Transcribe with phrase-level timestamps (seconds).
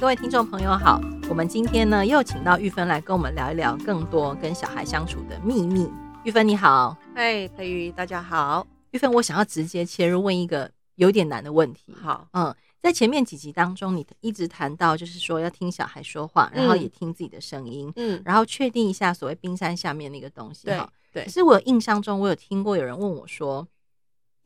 [0.00, 5.90] 各位听众朋友好，我们今天呢又请到玉芬来跟我们聊一聊更多跟小孩相处的秘密。
[6.22, 8.64] 玉芬你好，嗨，培瑜大家好。
[8.92, 11.92] 玉芬，我想要直接切入问一个有点难的问题。
[12.00, 20.70] 好，嗯，在前面几集当中，你一直谈到就是说要听小孩说话，然后也听自己的声音，嗯，然后确定一下所谓冰山下面那个东西。
[20.70, 21.24] 哈，对。
[21.24, 23.66] 可是我有印象中，我有听过有人问我说。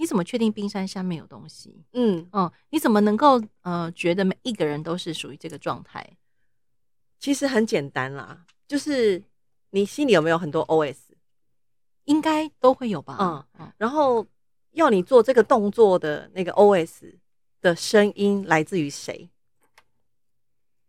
[0.03, 1.85] 你怎么确定冰山下面有东西？
[1.93, 6.17] 嗯哦，你怎么能够呃觉得每一个人都是属于这个状态？
[7.21, 9.22] 其实很简单啦，就是
[9.71, 10.96] 你心里有没有很多 OS？
[12.07, 13.17] 应该都会有吧。
[13.21, 13.72] 嗯嗯。
[13.79, 14.27] 然后
[14.72, 17.14] 要你做这个动作的那个 OS
[17.61, 19.30] 的声音来自于谁？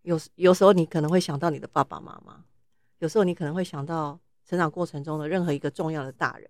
[0.02, 2.44] 有有时候你可能会想到你的爸爸妈妈，
[2.98, 6.50] 有时候你可能会想到成长过程中的任何一个重要的大人，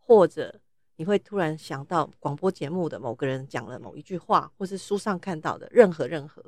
[0.00, 0.60] 或者。
[0.98, 6.42] 你会突然想到广播节目的某个人讲了某一句话，或是书上看到的任何任何，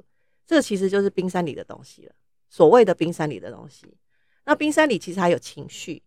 [0.47, 2.15] 这其实就是冰山里的东西了。
[2.49, 3.95] 所谓的冰山里的东西，
[4.47, 6.03] 那冰山里其实还有情绪。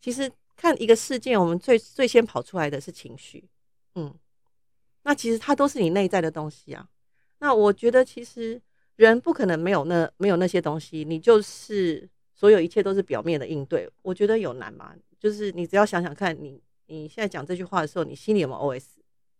[0.00, 3.48] 其实看一个事件，我们最最先跑出来的是情绪，
[3.96, 4.14] 嗯，
[5.02, 6.88] 那其实它都是你内在的东西啊。
[7.40, 8.62] 那我觉得其实
[8.94, 13.90] 人不可能没有那没有那些东西，你就是所有一切都是表面的应对。
[14.02, 14.94] 我觉得有难吗？
[15.18, 16.62] 就是你只要想想看你。
[16.86, 18.84] 你现在讲这句话的时候，你心里有没有 OS？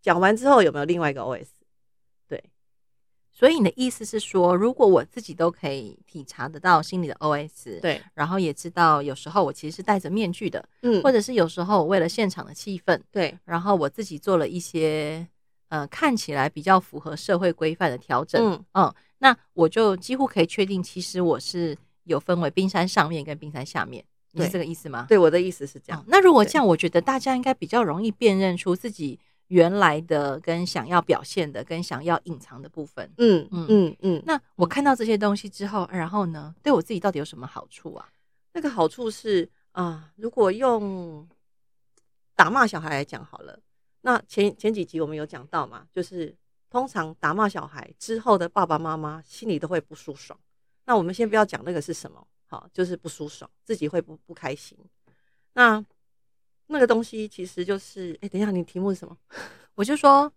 [0.00, 1.46] 讲完之后有没有另外一个 OS？
[2.26, 2.42] 对，
[3.30, 15.26] 所以你的意思是说，如果我自己都可以体察得到心里的 OS，对，然后也知道有时候我其实是戴着面具的，嗯，或者是有时候我为了现场的气氛，对，然后我自己做了一些
[15.68, 24.04] 呃看起来比较符合社会规范的调整，嗯嗯，那我就几乎可以确定，其实我是有分为冰山上面跟冰山下面。
[24.32, 25.06] 你是这个意思吗？
[25.08, 26.00] 对，我的意思是这样。
[26.00, 33.10] 哦，那如果这样，我觉得大家应该比较容易辨认出自己原来的跟想要表现的跟想要隐藏的部分。
[33.18, 34.22] 嗯嗯嗯嗯。
[34.24, 38.08] 那我看到这些东西之后，然后呢，对我自己到底有什么好处啊？
[38.54, 41.28] 那个好处是啊，如果用
[42.34, 43.58] 打骂小孩来讲好了，
[44.00, 46.34] 那前前几集我们有讲到嘛，就是
[46.70, 50.38] 通常打骂小孩之后的爸爸妈妈心里都会不舒爽。
[50.86, 52.26] 那我们先不要讲那个是什么。
[52.52, 54.76] 好，就是不舒爽，自己会不不开心。
[55.54, 55.82] 那
[56.66, 59.16] 那个东西其实就是，哎、等一下，你题目是什么？
[59.74, 60.30] 我就说，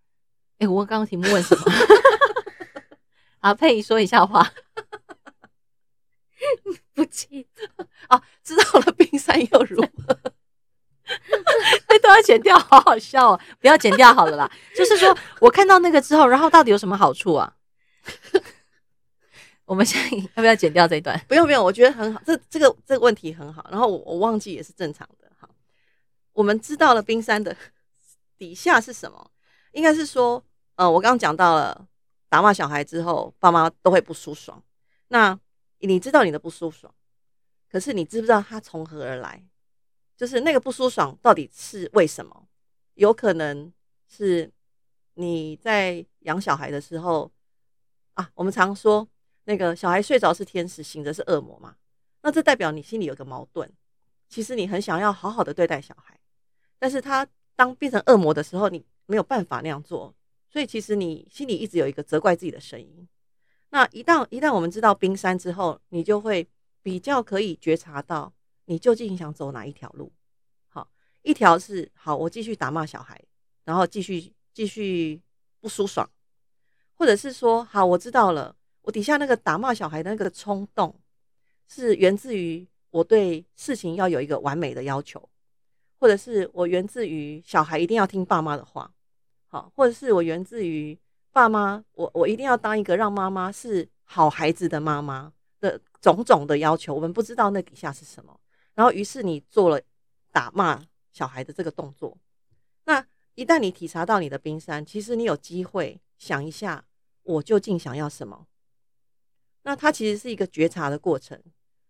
[0.54, 1.66] 哎、欸，我刚刚题目问什么？
[3.40, 4.50] 啊，佩仪说一下话，
[6.96, 10.18] 不记得啊，知道了，冰山又如何？
[11.88, 13.42] 哎，都要剪掉，好好笑哦！
[13.59, 14.50] 不要剪掉好了啦。
[14.74, 17.58] 就是说我看到那个之后，然后到底有什么好处啊？
[19.66, 21.20] 我们现在 要不要剪掉这一段？
[21.28, 22.22] 不用不用，我觉得很好。
[22.26, 23.68] 这这个这个问题很好。
[23.72, 25.30] 然后我我忘记也是正常的。
[25.40, 25.50] 好，
[26.34, 27.56] 我们知道了冰山的
[28.38, 29.31] 底下是什么？
[29.72, 30.44] 应该是说，
[30.75, 31.88] 呃，我刚刚讲到了
[32.30, 34.62] 打骂小孩之后，爸妈都会不舒爽。
[35.08, 35.38] 那
[35.80, 36.94] 你知道你的不舒爽，
[37.70, 39.44] 可是你知不知道它从何而来？
[40.16, 42.48] 就是那个不舒爽到底是为什么？
[42.94, 43.74] 有可能
[44.08, 44.52] 是
[45.16, 47.31] 你在养小孩的时候
[48.14, 49.08] 啊，我们常说。
[49.45, 51.75] 那个小孩睡着是天使，醒着是恶魔嘛？
[52.22, 53.72] 那这代表你心里有个矛盾。
[54.28, 56.19] 其实你很想要好好的对待小孩，
[56.79, 60.13] 但是他当变成恶魔的时候，你没有办法那样做。
[60.50, 63.07] 所以其实你心里一直有一个责怪自己的声音。
[63.69, 66.47] 那一旦一旦我们知道冰山之后，你就会
[66.81, 68.33] 比较可以觉察到
[68.66, 70.12] 你究竟想走哪一条路。
[70.69, 70.89] 好，
[71.22, 73.22] 一条是好，我继续打骂小孩，
[73.66, 75.22] 然后继续继续
[75.59, 76.09] 不舒爽，
[76.95, 78.56] 或者是说好，我知道了。
[78.85, 80.94] 我底下那个打骂小孩的那个冲动，
[81.68, 85.28] 是源自于我对事情要有一个完美的要求，
[86.00, 88.94] 或者是我源自于小孩一定要听爸妈的话，
[89.47, 90.97] 好，或者是我源自于
[91.31, 96.94] 爸妈，我我一定要当一个让妈妈是好孩子的妈妈的种种的要求。
[96.94, 98.40] 我们不知道那底下是什么，
[98.75, 99.81] 然后于是你做了
[100.31, 100.79] 打骂
[101.12, 102.16] 小孩的这个动作。
[102.85, 103.03] 那
[103.34, 106.86] 一旦你体察到你的冰山，其实你有机会想一下，
[107.24, 108.45] 我究竟想要什么。
[109.65, 111.38] 那它其实是一个觉察的过程。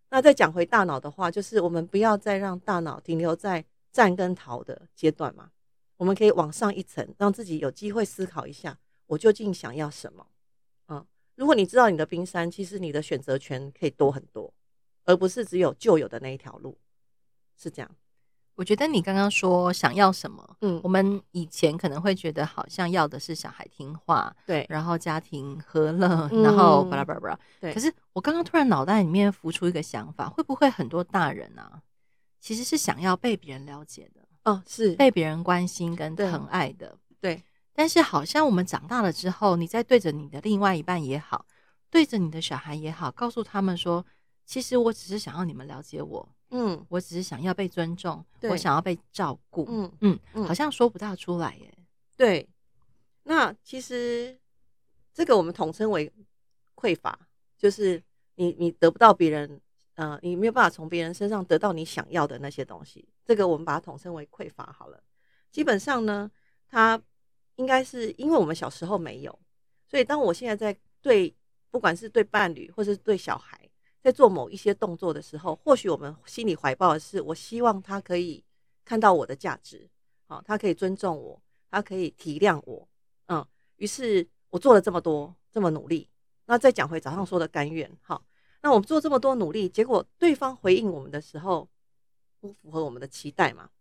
[0.09, 5.51] 那再讲回大脑的话，就是我们不要再让大脑停留在战跟逃的阶段嘛。
[5.97, 10.25] 我们可以往上一层，让自己有机会思考一下，我究竟想要什么。
[10.85, 11.05] 啊，
[11.35, 14.53] 如果你知道你的冰山，其实你的选择权可以多很多，
[15.03, 16.77] 而不是只有旧有的那一条路，
[17.57, 17.95] 是这样。
[18.55, 27.05] 我觉得你刚刚说想要什么，嗯，我们以前可能会觉得好像要的是小孩听话，对，然后家庭和乐，嗯、然后巴拉。
[27.05, 27.73] 巴拉巴拉，对。
[27.73, 31.81] 可是我刚刚突然脑袋里面浮出一个想法，会不会很多大人啊，
[32.39, 37.43] 其实是想要被别人了解的，哦，是被别人关心跟疼爱的，对。
[37.73, 41.45] 但是好像我们长大了之后，你在对着你的另外一半也好，
[41.89, 44.05] 对着你的小孩也好，告诉他们说，
[44.45, 49.91] 其实我只是想要你们了解我，嗯，我只是想要被尊重，我想要被照顾，嗯。
[49.99, 50.45] 嗯，嗯。
[50.45, 51.77] 好像说不大出来耶。
[52.15, 52.47] 对，
[53.23, 54.39] 那其实
[55.13, 56.09] 这个我们统称为
[56.75, 58.01] 匮乏，就是
[58.35, 59.59] 你你得不到别人，
[59.95, 65.03] 呃，你没有办法从别人身上得到你想要的那些东西，这个我们把它统称为匮乏好了。
[65.51, 66.31] 基本上呢，
[66.69, 67.01] 它
[67.57, 69.39] 应该是因为我们小时候没有，
[69.87, 71.35] 所以当我现在在对
[71.69, 73.64] 不管是对伴侣或是对小孩
[74.05, 78.43] 在做某一些动作的时候，或许我们心里怀抱的是，我希望他可以
[78.83, 79.89] 看到我的价值，
[80.27, 81.41] 好，他可以尊重我，
[81.71, 82.87] 他可以体谅我，
[83.29, 83.43] 嗯，
[83.77, 86.07] 于是我做了这么多这么努力。
[86.45, 88.23] 那再讲回早上说的甘愿，好，
[88.61, 91.67] 那我们做这么多努力，结果对方回应我们的时候
[92.39, 93.71] 不符合我们的期待嘛？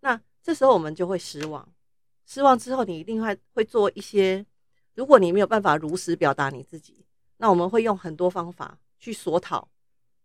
[0.00, 1.66] 那这时候我们就会失望。
[2.26, 4.44] 失望之后，你一定会会做一些。
[4.92, 7.06] 如果你没有办法如实表达你自己，
[7.38, 9.68] 那我们会用很多方法去索讨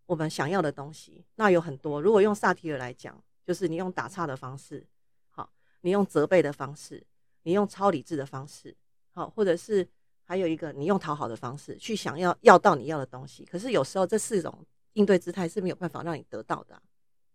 [0.06, 1.24] 我们想要的东西。
[1.36, 4.86] 那有很多，如果用萨提尔来讲，就是你用打岔的方式，
[5.30, 5.52] 好，
[5.82, 7.04] 你用责备的方式，
[7.44, 8.76] 你用超理智的方式，
[9.14, 9.88] 好，或者是
[10.24, 13.46] 还有一个你用讨好的方式去想要要到你要的东西。
[13.46, 16.82] 可是有时候这四种应对姿态是没有办法让你得到的啊，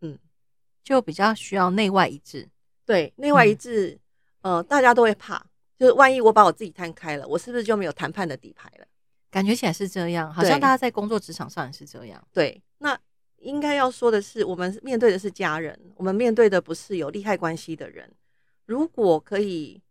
[0.00, 0.18] 嗯，
[0.82, 2.48] 就比较需要内外一致。
[2.84, 3.90] 对，内外一致。
[3.90, 4.00] 嗯
[4.42, 5.44] 呃，大家都会怕，
[5.76, 8.86] 就是万一我把我自己摊开了，我是不是就没有谈判的底牌了？
[9.36, 12.26] 感觉起来是这样，好像大家在工作职场上也是这样。
[12.32, 12.98] 对，那
[13.36, 18.10] 应该要说的是，我们面对的是家人，我们面对的不是有利害关系的人。
[18.64, 19.82] 如果可以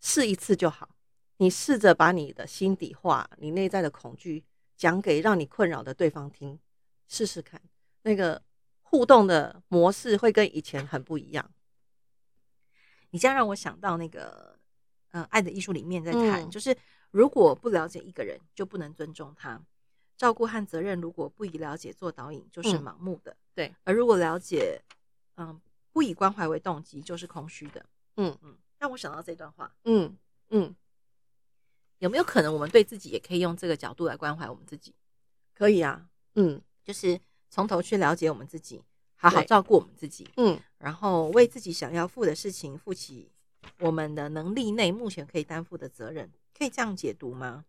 [0.00, 0.96] 试一次就好，
[1.36, 4.42] 你试着把你的心底话、你内在的恐惧
[4.76, 6.58] 讲给让你困扰的对方听，
[7.06, 7.62] 试试看，
[8.02, 8.42] 那个
[8.82, 11.48] 互动的模式会跟以前很不一样。
[13.10, 14.58] 你这样让我想到那个，
[15.12, 16.76] 呃，《爱的艺术》里面在谈，嗯、就是
[17.10, 19.60] 如果不了解一个人，就不能尊重他。
[20.16, 23.30] 照顾和责任，如果不以了解做导引，就是盲目的。
[23.30, 24.82] 嗯、对，而如果了解，
[25.36, 25.60] 嗯，
[25.92, 27.84] 不以关怀为动机，就是空虚的。
[28.16, 29.72] 嗯嗯，让我想到这段话。
[29.84, 30.16] 嗯
[30.50, 30.74] 嗯，
[31.98, 34.94] 有没有可能我们对自己也可以用这个角度来关怀我们自己？
[35.54, 36.08] 可以啊。
[36.34, 38.82] 嗯，就是从头去了解我们自己。
[39.20, 43.28] 好好照顾我们自己，嗯，然后为自己想要负的事情负起
[43.80, 47.64] 我们的能力内目前可以担负的责任，可以这样解读吗？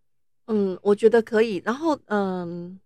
[0.47, 1.61] 嗯，我觉得可以。
[1.65, 2.79] 然后，嗯，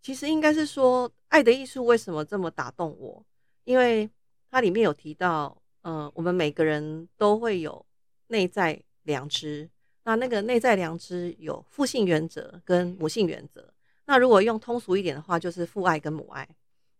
[0.00, 3.24] 其实应该是说，《爱的艺术》为什么这么打动我？
[3.64, 4.08] 因为
[4.50, 7.84] 它里面有提到，嗯，我们每个人都会有
[8.28, 9.68] 内在良知，
[10.04, 13.72] 那那个内在良知有父性原则跟母性原则。
[14.06, 16.48] 那如果用通俗一点的话，就是父爱跟母爱。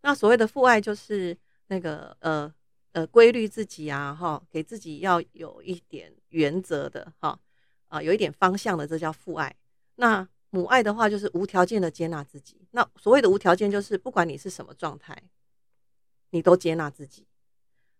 [0.01, 1.35] 那所谓的父爱就是
[1.67, 2.53] 那个呃
[2.91, 7.39] 呃规律自己啊哈，给自己要有一点原则的哈
[7.87, 9.55] 啊，有一点方向的，这叫父爱。
[9.95, 12.67] 那母爱的话就是无条件的接纳自己。
[12.71, 15.21] 那所谓的无条件就是不管你是什么状态，
[16.29, 17.27] 你都接纳自己。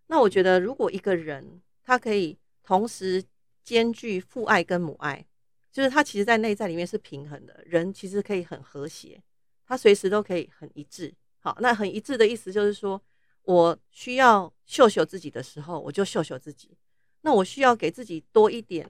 [0.07, 3.23] 那我觉得如果一个人他可以同时
[3.63, 5.25] 兼具父爱跟母爱，
[5.71, 9.21] 就是他其实在内在里面是平衡的，人其实可以很和谐，
[9.65, 11.13] 他随时都可以很一致。
[11.39, 13.01] 好，那很一致的意思就是说，
[13.43, 16.77] 我需要秀秀自己的时候，我就秀秀自己。
[17.21, 18.89] 那我需要给自己多一点，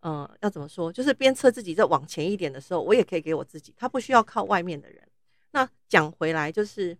[0.00, 0.92] 呃，要怎么说？
[0.92, 3.74] 就是鞭策自己再往前一点的时候，我也可以给我自己。
[3.76, 5.08] 他不需要靠外面的人。
[5.50, 6.96] 那讲回来，就是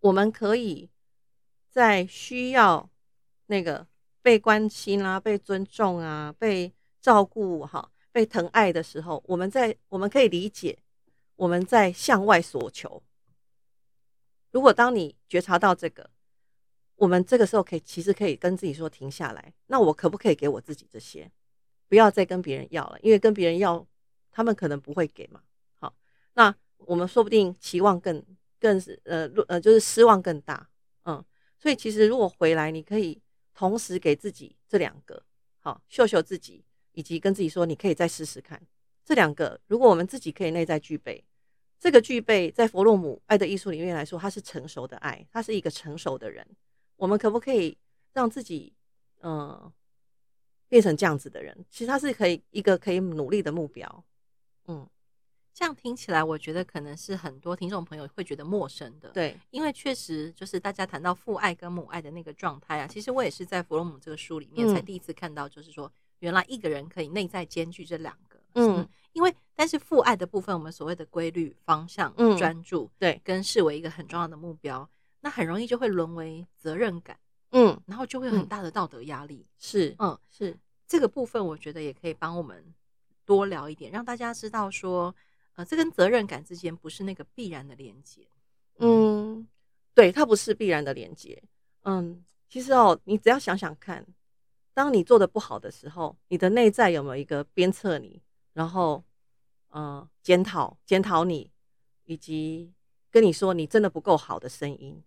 [0.00, 0.88] 我们可以
[1.70, 2.88] 在需要
[3.46, 3.86] 那个
[4.22, 10.78] 被关心啊、被尊重啊、被照顾、哈、被疼爱的时候，我们在我们可以理解。
[11.36, 13.02] 我们在向外索求。
[14.50, 16.10] 如果当你觉察到这个，
[16.96, 19.54] 我们这个时候可以其实可以跟自己说停下来。
[19.68, 21.32] 那我可不可以给我自己这些？
[21.90, 23.86] 不要再跟别人要了，因为跟别人要，
[24.30, 25.42] 他们可能不会给嘛。
[25.78, 25.94] 好，
[26.34, 28.24] 那我们说不定期望更
[28.58, 30.70] 更是呃呃就是失望更大。
[31.04, 31.22] 嗯，
[31.58, 33.20] 所以其实如果回来，你可以
[33.52, 35.20] 同时给自己这两个，
[35.58, 38.62] 好，秀秀自己，以及跟自己说你可以再试试看
[39.04, 39.60] 这两个。
[39.66, 41.22] 如果我们自己可以内在具备。
[41.82, 46.46] 这个具备在弗洛姆爱的艺术里面来说，他是成熟的爱，他是一个成熟的人。
[46.96, 47.78] 我们可不可以
[48.12, 48.74] 让自己，
[49.22, 49.72] 嗯、
[50.70, 51.54] 变成这样子的人？
[51.68, 54.04] 其实他是可以一个可以努力的目标。
[54.68, 54.88] 嗯，
[55.52, 59.10] 这样听起来，我觉得可能是很多听众朋友会觉得陌生的。
[59.10, 68.40] 对，因为确实就是大家谈到父爱跟母爱的那个状态啊，其实我也是在弗洛姆这个书里面才第一次看到，就是说原来一个人可以内在兼具这两个。
[68.54, 68.88] 嗯。
[69.12, 74.88] 因为，但是父爱的部分，我们所谓的规律、方向、专注，嗯、对，跟视为一个很重要的目标，
[75.22, 77.18] 那很容易就会沦为责任感，
[77.52, 79.46] 嗯，然后就会有很大的道德压力。
[79.58, 82.74] 是，嗯，是这个部分，我觉得也可以帮我们
[83.24, 85.14] 多聊一点，让大家知道说，
[85.54, 88.26] 呃，这跟责任感之间不是那个必然的连接。
[88.78, 89.46] 嗯，
[89.94, 91.42] 对，它不是必然的连接。
[91.82, 94.06] 嗯，其实哦，你只要想想看，
[94.72, 99.04] 当你做的不好的时候，你的内在有没有一个鞭策你，然后，
[99.68, 101.50] 呃，检讨检讨你，
[102.04, 102.72] 以及
[103.10, 105.02] 跟你说你真的不够好的声音？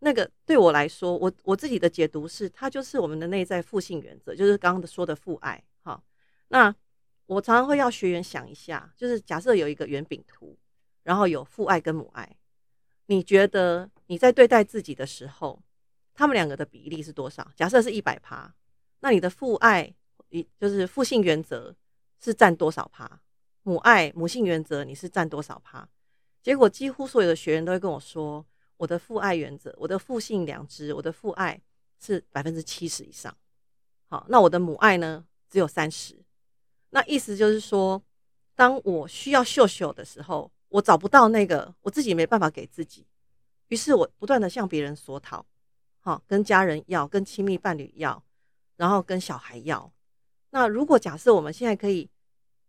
[0.00, 5.60] 那个对我来说，我我自己的解读是，它就是我们的内在父性原则，就是刚刚说的父爱。
[5.82, 6.00] 哈，
[6.48, 6.72] 那
[7.26, 10.56] 我常常会要学员想一下，就是假设有一个圆饼图，
[11.02, 12.36] 然后有父爱跟母爱，
[13.06, 15.60] 你觉得你在对待自己的时候，
[16.14, 17.50] 他们两个的比例是多少？
[17.56, 18.54] 假设是一百趴，
[19.00, 19.92] 那你的父爱，
[20.60, 21.74] 就是父性原则
[22.20, 23.20] 是占多少趴？
[23.64, 25.88] 母爱母性原则你是占多少趴？
[26.40, 28.46] 结果几乎所有的学员都会跟我说。
[28.78, 31.60] 我的父爱原则，我的父性良知，我的父爱
[32.00, 33.36] 是百分之七十以上。
[34.08, 35.26] 好，那我的母爱呢？
[35.50, 36.16] 只有三十。
[36.90, 38.02] 那意思就是说，
[38.54, 43.06] 当我需要秀秀的时候，我找不到那个，我自己没办法给自己，
[43.68, 45.44] 于是我不断的向别人索讨，
[46.00, 48.22] 好，跟家人要，跟亲密伴侣要，
[48.76, 49.92] 然后跟小孩要。
[50.50, 52.08] 那如果假设我们现在可以，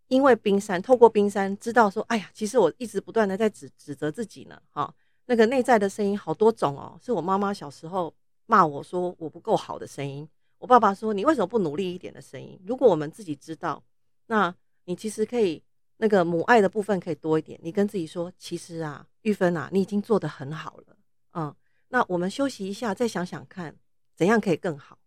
[0.08, 4.94] 因为冰山，透过冰山知道说，哎呀，其实我一直不断的在指指责自己呢，哈。
[5.30, 8.12] 那个内在的声音好多种哦，是我妈妈小时候
[8.48, 12.60] 骂我说我不够好的声音，我爸爸说你为什么不努力一点的声音。
[12.66, 13.84] 如果我们自己知道，
[14.26, 14.52] 那
[14.86, 15.62] 你其实可以
[15.98, 17.60] 那个母爱的部分可以多一点。
[17.62, 20.98] 你跟自己说，其实啊，玉芬啊，你已经做得很好了，
[21.34, 21.56] 嗯，
[21.90, 23.76] 那我们休息一下，再想想看
[24.16, 24.98] 怎样可以更好。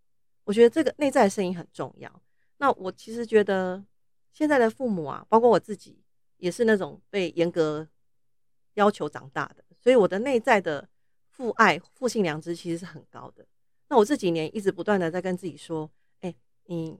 [0.44, 2.22] 我觉得这个内在的声音很重要。
[2.58, 3.84] 那我其实觉得
[4.32, 5.98] 现在的父母啊，包括我自己，
[6.36, 7.84] 也是那种被严格
[8.74, 9.64] 要求长大的。
[9.80, 10.88] 所以我的内在的
[11.28, 13.44] 父爱、父性良知其实是很高的。
[13.88, 16.98] 那我这几年一直不断的在跟自己说：“哎，你、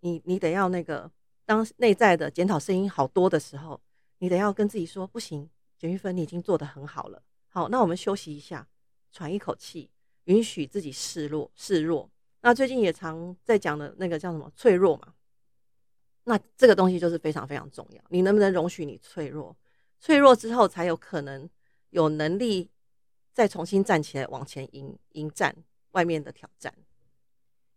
[0.00, 1.10] 你、你得要那个，
[1.44, 3.80] 当内在的检讨声音好多的时候，
[4.18, 5.48] 你得要跟自己说，不行，
[5.78, 7.22] 简玉芬，你已经做得很好了。
[7.48, 8.68] 好，那我们休息一下，
[9.10, 9.90] 喘一口气，
[10.24, 12.10] 允许自己示弱、示弱。
[12.42, 15.14] 那最近也常在讲的那个叫什么脆弱嘛？
[16.24, 18.02] 那这个东西就是非常非常重要。
[18.10, 19.56] 你能不能容许你脆弱？
[20.00, 21.48] 脆弱之后才有可能。”
[21.90, 22.70] 有能力
[23.32, 25.56] 再重新站起来往前迎迎战
[25.92, 26.70] 外面的挑战，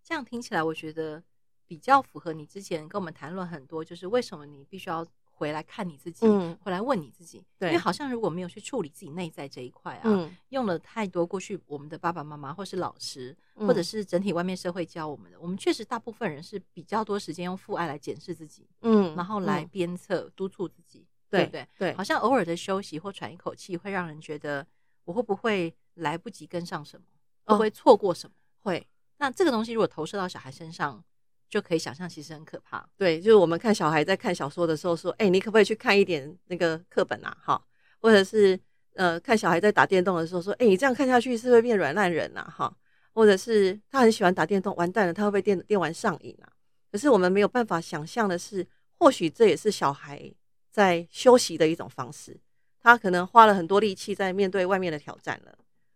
[0.03, 1.23] 这样听起来我觉得
[1.65, 7.41] 比较符合你之前跟我们谈论很多，就是为什么你必须要回来看你自己，嗯、回来问你自己。
[7.57, 21.07] 对，因为好像如果没有去处理自己内在这一块啊，嗯、用了太多过去我们的爸爸妈妈或是老师，嗯、或者是整体外面社会教我们的，我们确实大部分人是比较多时间用父爱来检视自己，嗯，然后来鞭策、督促自己。
[21.31, 24.65] 对对对，好像偶尔的休息或喘一口气，会让人觉得
[25.05, 27.05] 我会不会来不及跟上什么，
[27.45, 28.35] 会不会错过什么？
[28.59, 28.87] 会。
[29.17, 31.03] 那这个东西如果投射到小孩身上，
[31.47, 32.87] 就可以想象其实很可怕。
[32.97, 37.61] 对，就是我们看小孩在看小说的时候说：“哎，你可不可以去看一点那个课本啊？”哈，
[37.99, 38.59] 或者是
[38.95, 42.75] 呃，看小孩在打电动的时候说：“哎，你这样看下去是会变软烂人呐？”哈，
[43.13, 46.49] 或者是他很喜欢打电动，完蛋了，他会不会电电玩上瘾啊？
[46.91, 48.65] 可是我们没有办法想象的是，
[48.97, 50.33] 或许这也是小孩。
[50.71, 52.39] 在休息的一种方式，
[52.79, 55.55] 他可能花了很多力气在面对外面的挑战了。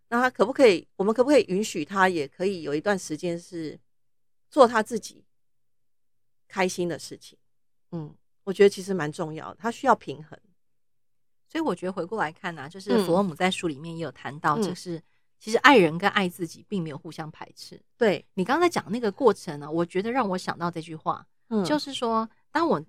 [0.10, 0.86] 那他可不可以？
[0.98, 3.79] 我们可不可以允许他也可以有一段时间是
[4.51, 5.24] 做他自己
[6.48, 7.38] 开心的事情？
[7.91, 8.13] 嗯，
[8.44, 10.38] 我觉得其实蛮重要的，他需要平衡。
[11.48, 15.01] 所以我觉得回过来看呢、啊，就是佛洛姆在书里面也有谈到，就是
[15.39, 17.82] 其实爱人跟爱自己并没有互相排斥。
[17.98, 22.86] 对，你刚才讲那个过程呢，我觉得让我想到这句话，嗯，就是说当我。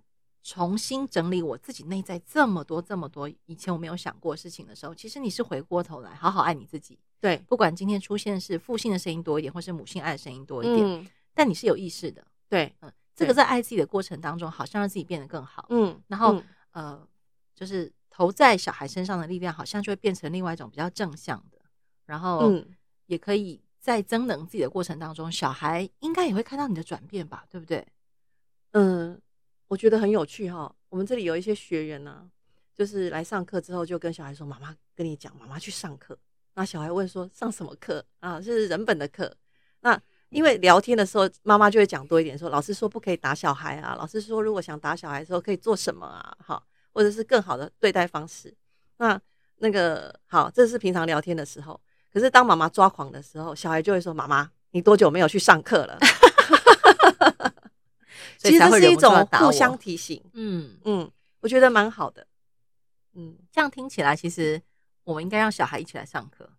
[0.47, 6.97] 重新整理我自己内在这么多这么多以前我没有想过事情的时候，其实你是回过头来好好爱你自己。
[7.19, 12.25] 对，不管今天出现是父性的声音多一点，或是母性爱的声音多一点，嗯、但你是有意识的。
[12.49, 15.67] 对，嗯，这个在爱自己的过程当中，好像让自己变得更好。
[15.71, 17.09] 嗯，然后、嗯、呃，
[17.53, 21.59] 就是投在小孩身上的力量，好像就会变成另外一种比较正向的。
[22.05, 22.65] 然后，嗯，
[23.07, 27.45] 也可以在增能自己的过程当中，小孩应该也会看到你的转变吧？
[27.51, 27.85] 对不对？
[28.71, 29.21] 嗯。
[29.69, 32.29] 我觉得很有趣哈，我们这里有一些学员呢，
[32.75, 36.17] 就是来上课之后就跟小孩说：“妈妈跟你讲，妈妈去上课。”
[36.55, 38.41] 那小孩问说：“上什么课啊？
[38.41, 39.35] 是人本的课。”
[39.81, 46.37] 那因为聊天的时候，妈妈就会讲多一点，说：“老师说不可以打小孩啊，老师说如果想打小孩的时候可以做什么啊？
[46.41, 48.55] 好，或者是更好的对待方式。”
[48.99, 49.21] 那
[49.59, 51.81] 那个好，这是平常聊天的时候。
[52.13, 55.99] 可是当妈妈抓狂的时候，小孩就会说：“妈妈，你多久没有去上课了？”
[58.39, 62.27] 其实是一种互相提醒，嗯嗯，我觉得蛮好的，
[63.15, 64.61] 嗯，这样听起来，其实
[65.05, 66.51] 我们应该让小孩一起来上课。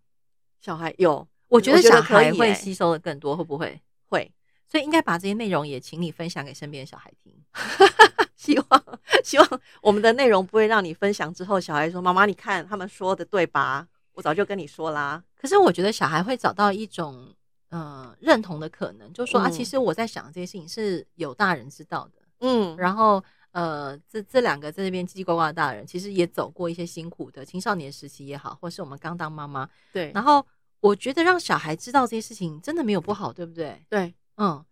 [0.60, 3.80] 小孩有，我觉得小孩会吸收的更多，会不会？
[4.08, 4.32] 会，
[4.66, 7.32] 所以应该把这些内容也请你分享给身边的小孩听。
[8.36, 8.84] 希望
[9.24, 13.86] 希望我们的内容不会让你分享之后，小孩说：“妈妈，你看他们说的对吧？
[14.14, 17.34] 我早就跟你说啦。”可是我觉得小孩会找到一种
[17.70, 23.22] 呃认同的可能，就是说、嗯、啊，其实我在想这些事情是有大人知道的，嗯，然后
[23.52, 30.10] 呃，这这两个在这边叽叽呱呱的大人，其实也走过一些辛苦的青少年时期也好，或是我们刚当妈妈，对。
[30.14, 30.44] 然后
[30.80, 33.84] 我觉得让小孩知道这些事情真的没有不好，对不对？
[33.88, 34.64] 对，嗯，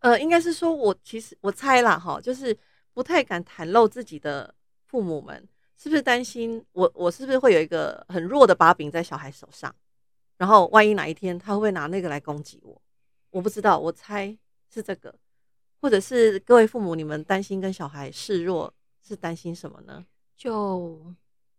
[0.00, 2.56] 呃，应该是说我其实我猜啦，哈，就是。
[2.94, 6.88] 不太敢袒露自己的父母们，是不是担心我？
[6.94, 9.74] 我是不是会有一个很弱的把柄在小孩手上？
[10.36, 12.80] 然后万一哪一天他会不会拿那个来攻击我？
[13.30, 14.36] 我不知道，我猜
[14.72, 15.14] 是这个，
[15.80, 18.72] 或者是各位父母，你们担心跟小孩示弱
[19.02, 20.04] 是担心什么呢？
[20.36, 21.00] 就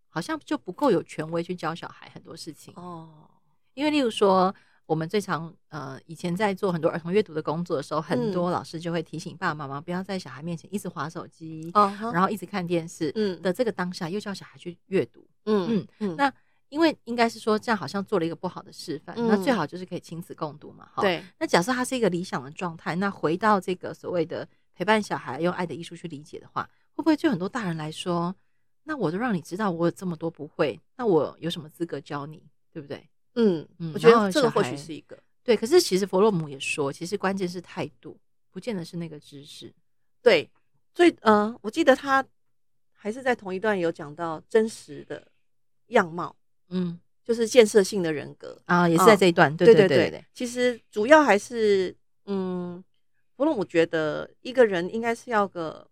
[0.09, 3.29] 好像就不够有权威去教小孩很多事情哦，
[3.73, 4.53] 因为例如说。
[4.87, 13.11] 我们最常呃，以前在做很多儿童阅读的工作的时候，很多老师就会提醒爸爸妈妈不要在小孩面前一直划手机，嗯、然后一直看电视。
[13.15, 15.27] 嗯，的这个当下又叫小孩去阅读。
[15.45, 16.15] 嗯嗯嗯。
[16.15, 16.31] 那
[16.69, 20.89] 因为应该是说这样好像做了一个不好的示范，嗯、那最好就是可以亲子共读嘛。
[20.97, 21.23] 对。
[21.39, 28.35] 那假设它是一个理想的状态，那回到这个所谓的陪伴小孩用爱的艺术去理解的话，会不会对很多大人来说，
[28.83, 33.07] 那我都让你知道我有这么多不会，那我有什么资格教你，对不对？
[33.35, 38.17] 嗯，我觉得这个或许是一个对，可是其实弗洛姆也说，其实关键是态度，
[38.49, 39.73] 不见得是那个知识。
[40.21, 40.49] 对，
[40.93, 42.25] 所以嗯、呃，我记得他
[42.91, 45.27] 还是在同一段有讲到真实的
[45.87, 46.35] 样貌，
[46.69, 49.51] 嗯，就是建设性的人格啊，也是在这一段。
[49.51, 51.95] 哦、对对对对，对，对，其实主要还是
[52.25, 52.83] 嗯，
[53.35, 55.87] 弗洛姆觉得一个人应该是要个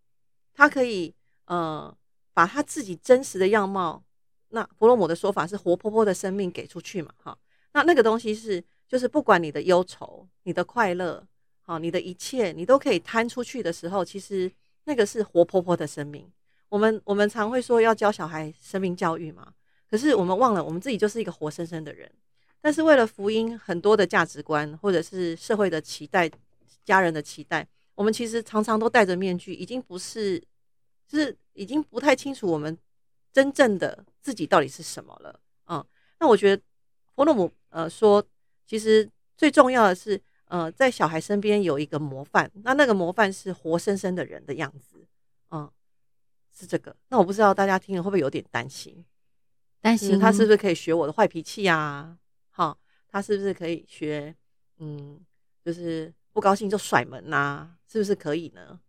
[0.54, 1.14] 他可以
[1.46, 1.96] 呃，
[2.34, 4.04] 把他自己真实的样貌。
[4.50, 7.36] 那弗洛姆的说法是活泼泼的生命给出去嘛，哈，
[7.74, 11.26] 那那个东西是就是不管你的忧愁、你的快乐、
[11.64, 14.52] 好你的一切，你都可以摊出去的时候，其实
[14.84, 16.32] 那个是活泼泼的生命。
[16.70, 19.54] 我们我们常会说要教小孩生命教育嘛，
[19.94, 22.10] 可是我们忘了我们自己就是一个活生生的人。
[22.60, 26.28] 但是为了福音，很多的价值观或者是社会的期待、
[26.84, 30.42] 家人的期待，我们其实常常都戴着面具，已经不是，
[31.08, 32.76] 就是已经不太清楚我们。
[33.32, 35.40] 真正的自己到底是什么了？
[35.68, 35.86] 嗯，
[36.20, 36.64] 那我觉得
[37.16, 38.24] 弗洛姆呃说，
[38.66, 45.06] 其实最重要的是呃，在小孩身边有一个模范，那那个模范是活生生的人的样子，
[45.52, 45.70] 嗯，
[46.52, 46.96] 是这个。
[47.10, 49.06] 那我不知道大家听了会不会有点担心？
[49.84, 52.18] 担心他是不是可以学我的坏脾气啊？
[52.50, 52.76] 好，
[53.12, 54.36] 他是不是可以学？
[54.80, 55.20] 嗯，
[55.64, 57.70] 就是不高兴就甩门呐、啊？
[57.88, 58.80] 是不是可以呢？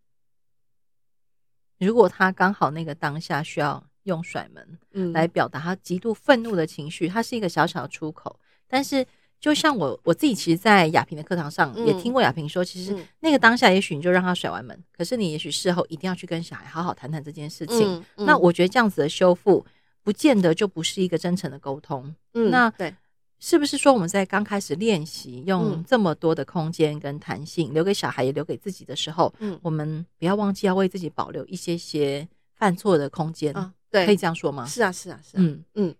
[1.78, 3.86] 如果他刚好那个当下需要。
[4.04, 8.38] 用甩门来表达他极度愤怒的情绪，它是一个小小的出口。
[8.68, 9.02] 但是，
[9.40, 18.04] 就像我我自己，其实，在亚萍的课堂上也听过亚萍说，其实那个当下，也许你就让他甩完门，可是你也许事后一定要去跟小孩好好谈谈这件事情。
[18.16, 19.64] 那我觉得这样子的修复，
[20.04, 22.14] 不见得就不是一个真诚的沟通。
[22.34, 22.94] 嗯，那对，
[23.40, 33.72] 是不是说我们在刚开始练习用这么多的空间跟弹性，留给小孩也留给自己的时候，嗯，我们不要忘记要为自己保留一些些犯错的空间啊。
[33.90, 34.66] 对，可以这样说吗？
[34.66, 35.40] 是啊，是啊，是啊。
[35.40, 35.94] 嗯嗯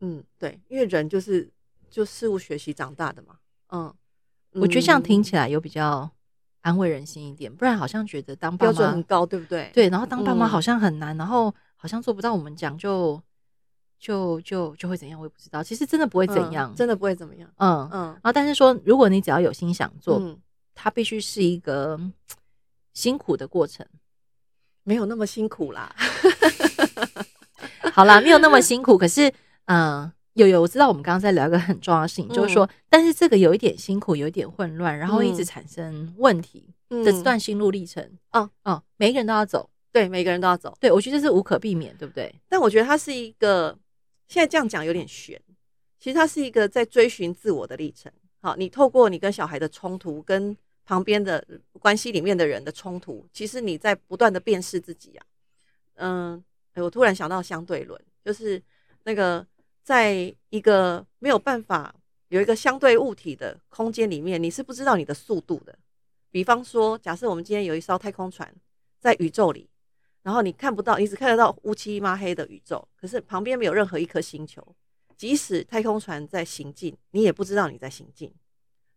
[0.00, 1.48] 嗯，对，因为人就是
[1.88, 3.36] 就事物学习长大的嘛。
[3.70, 3.94] 嗯，
[4.52, 6.10] 我觉得这样听起来有比较
[6.60, 9.70] 安慰人心一点，不然好像觉得当爸妈标准很高，对不对？
[9.72, 13.22] 对，然后当爸妈好像很难，然后好像做不到我们讲就
[13.98, 15.62] 就就就会怎样，我也不知道。
[15.62, 17.50] 其实真的不会怎样，真的不会怎么样。
[17.56, 18.02] 嗯嗯。
[18.06, 20.20] 然后但是说，如果你只要有心想做，
[20.74, 21.98] 它必须是一个
[22.92, 23.86] 辛苦的过程，
[24.84, 25.94] 没有那么辛苦啦。
[27.92, 29.28] 好啦，没有那么 辛苦，可是，
[29.64, 42.34] 嗯、呃，有有，我知道我们刚刚在聊一个很重要的事情，嗯、就是说，但是这个有一点辛苦，有一点混乱，然后一直产生问题的这段心路历程，嗯嗯，嗯，每一个人都要走，对，每个人都要走，对，我觉得这是无可避免，对不对？
[42.50, 43.74] 但我觉得它是一个，
[44.26, 45.40] 现在这样讲有点悬，
[45.98, 48.12] 其实它是一个在追寻自我的历程。
[48.40, 51.46] 好，你透过你跟小孩的冲突，跟旁边的
[51.80, 55.26] 关系里面的人的冲突，其实你在不断的辨识自己、啊，
[55.94, 56.44] 嗯。
[56.78, 58.62] 我突然想到相对论，就是
[59.04, 59.46] 那个
[59.82, 61.94] 在一个没有办法
[62.28, 65.74] 有一个相对物体的空间里面，你是不知道你的速度的。
[66.30, 68.54] 比方说，假设我们今天有一艘太空船
[69.00, 69.70] 在宇宙里，
[70.26, 74.60] 然后你看不到，你只看得到乌漆嘛黑的宇宙，可是旁边没有任何一颗星球。
[75.16, 78.34] 即使太空船在行进，你也不知道你在行进。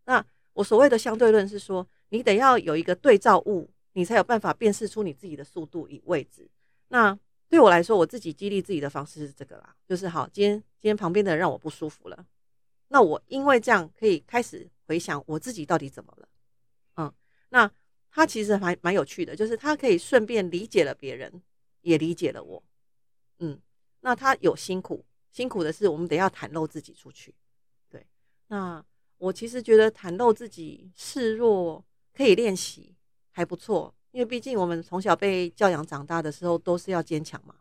[0.06, 6.50] 那我所谓的相对论是说，你得要有一个对照物，你才有办法辨识出你自己的速度与位置。
[6.88, 7.16] 那
[7.48, 12.26] 对我来说，我自己激励自己的方式是这个啦，就是好，今天今天旁边的人让我不舒服了，
[12.88, 16.28] 那我因为这样可以开始回想我自己到底怎么了，
[16.96, 17.14] 嗯，
[17.50, 17.72] 那
[18.20, 21.42] 他其实还蛮有趣的，就是他可以顺便理解了别人，
[21.84, 22.62] 也理解了我。
[23.38, 23.58] 嗯，
[24.02, 27.34] 那他有辛苦，辛苦的是我们得要袒露自己出去。
[27.90, 28.06] 对，
[28.48, 28.84] 那
[29.20, 31.82] 我其实觉得袒露自己示弱
[32.14, 32.94] 可以练习，
[33.32, 33.96] 还不错。
[34.12, 37.56] 因为毕竟我们从小被教养长大的时候，都是要坚强嘛。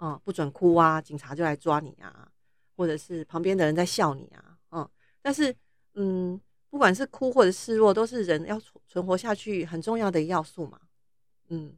[0.00, 2.30] 嗯，不准哭啊，警察就来抓你啊，
[2.76, 4.58] 或者是旁边的人在笑你啊。
[4.72, 4.86] 嗯，
[5.22, 5.56] 但是
[5.94, 6.38] 嗯。
[6.72, 8.58] 不管是哭或者示弱，都是人要
[8.88, 10.80] 存活下去很重要的要素嘛。
[11.50, 11.74] 嗯，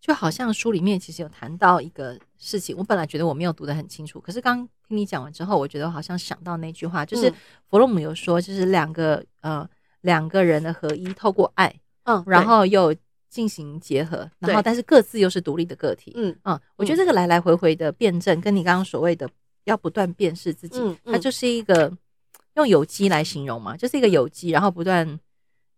[0.00, 7.28] 就好像书里面其实有谈到一个事情，我本来觉得我没有读得很清楚，可是刚听你讲完之后，我觉得我好像想到那句话，就是
[7.68, 9.68] 弗洛姆有说，就是两个呃
[10.02, 11.74] 两个人的合一，透过爱，
[12.04, 12.94] 嗯，然后又
[13.28, 16.12] 进行结合，然后但是各自又是独立的个体。
[16.14, 19.28] 嗯嗯，我觉得这个来来回回的辩证，跟你刚刚所谓的
[19.64, 21.92] 要不断辨识自己，它就是一个。
[22.56, 25.18] 用有机来形容嘛，就是一个有机，然后不断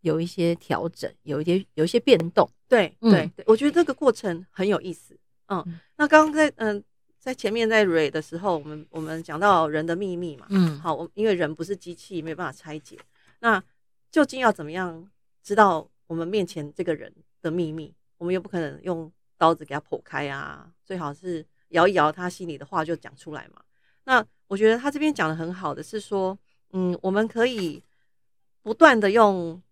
[0.01, 2.49] 有一些调整，有一些有一些变动。
[2.69, 5.19] 对对对，我觉得这个过程很有意思。
[5.47, 6.83] 嗯，嗯那刚刚在嗯
[7.19, 10.47] 在前面在蕊的时候，我们我们讲到人的秘密嘛。
[10.51, 12.97] 嗯，好，我因为人不是机器，没有办法拆解。
[13.41, 13.63] 那
[14.13, 15.11] 究竟要怎么样
[15.43, 17.13] 知道我们面前这个人
[17.43, 17.93] 的秘密？
[18.19, 23.61] 我们又不可能用刀子给他剖开啊，最好是摇一摇他心里的话就讲出来嘛。
[24.05, 26.39] 那我觉得他这边讲的很好的是说。
[26.73, 27.83] 嗯，我们可以
[28.63, 29.63] 不断的用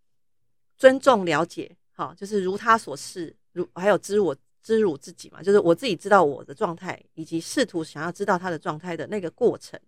[0.79, 9.79] 尊重了解，好，就是如他所示，如还有知我知汝自己嘛，就是我自己知道我的状态，以及试图想要知道他的状态的那个过程，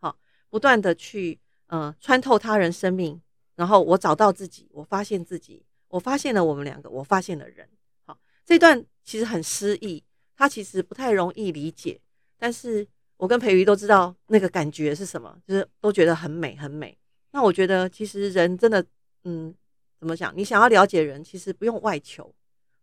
[0.00, 0.14] 好，
[0.50, 3.18] 不断的去呃穿透他人生命，
[3.56, 7.66] 然后我找到自己，我发现自己，我发现了我们两个，我发现了人，
[8.04, 10.04] 好，这段其实很诗意，
[10.36, 12.00] 它其实不太容易理解，
[12.36, 12.86] 但是。
[13.20, 16.96] 我跟培瑜都知道那个感觉是什么，就是都觉得很美很美。
[17.32, 18.82] 那我觉得其实人真的，
[19.24, 19.54] 嗯，
[19.98, 20.32] 怎么讲？
[20.34, 22.34] 你想要了解人，其实不用外求，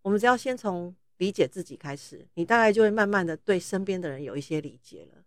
[0.03, 5.23] 我们只要先从理解自己开始，你大概就会慢慢的对身边的人有一些理解了。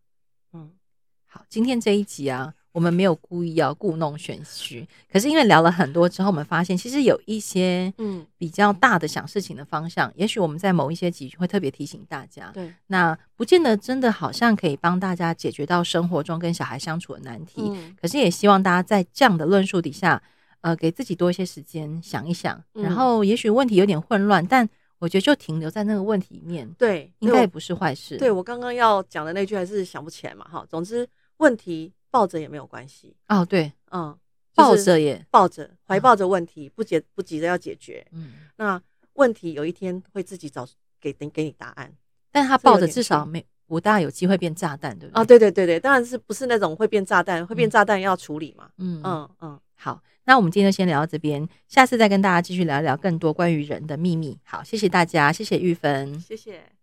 [0.52, 0.78] 嗯，
[1.26, 2.54] 好，今天这一集啊。
[2.72, 12.50] 我们没有故意要故弄玄虚，可是因为聊了很多之后，我们发现其实有一些嗯比较大的想事情的方向，嗯、也许我们在某一些集会特别提醒大家。
[12.54, 17.60] 对，那不见得真的好像可以帮大家解决到生活中跟小孩相处的难题。
[17.64, 20.22] 嗯、可是也希望大家在这样的论述底下，
[20.60, 22.62] 呃，给自己多一些时间想一想。
[22.74, 24.68] 嗯、然后也许问题有点混乱，但
[25.00, 28.16] 我觉得就停留在那个问题里面，对，应该也不是坏事。
[28.16, 30.64] 对，我刚刚要讲的那句还是想不起来嘛，哈。
[30.70, 31.92] 总之问题。
[32.10, 34.16] 抱着也没有关系哦，对，嗯，
[34.54, 38.80] 抱着也抱着，怀抱着问题，不急不急着要解决，嗯，那
[39.14, 40.66] 问题有一天会自己找
[41.00, 41.92] 给给给你答案，
[42.32, 45.22] 但他抱着至少没不大有机会变炸弹，对不对？
[45.22, 54.38] 哦，对对对对，当然是不是那种会变炸弹，会变炸弹要处理嘛，嗯嗯嗯，好，那我们今天就先聊到这边，下次再跟大家继续聊一聊更多关于人的秘密。
[54.44, 56.79] 好，谢谢大家，谢谢玉芬，谢谢。